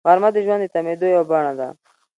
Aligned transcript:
غرمه 0.07 0.29
د 0.33 0.37
ژوند 0.45 0.61
د 0.63 0.67
تمېدو 0.75 1.07
یوه 1.15 1.25
بڼه 1.29 1.53
ده 1.59 1.67